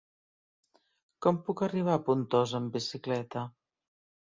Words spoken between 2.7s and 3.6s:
bicicleta?